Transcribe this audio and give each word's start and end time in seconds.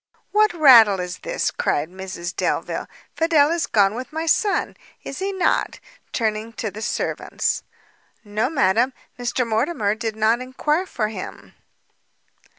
"What 0.31 0.51
rattle 0.55 0.99
is 0.99 1.19
this?" 1.19 1.51
cried 1.51 1.87
Mrs 1.87 2.35
Delvile; 2.35 2.87
"Fidel 3.15 3.51
is 3.51 3.67
gone 3.67 3.93
with 3.93 4.11
my 4.11 4.25
son, 4.25 4.75
is 5.03 5.19
he 5.19 5.31
not?" 5.31 5.79
turning 6.11 6.53
to 6.53 6.71
the 6.71 6.81
servants. 6.81 7.61
"No, 8.23 8.49
madam, 8.49 8.93
Mr 9.19 9.45
Mortimer 9.47 9.93
did 9.93 10.15
not 10.15 10.41
enquire 10.41 10.87
for 10.87 11.09
him." 11.09 11.53